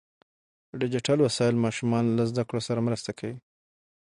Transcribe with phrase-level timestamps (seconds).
[0.81, 3.35] ډیجیټل وسایل ماشومان له زده کړو سره مرسته کوي.